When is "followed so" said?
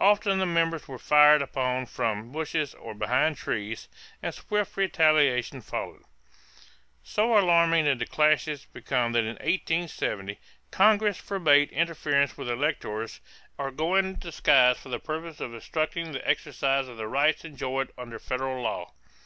5.60-7.36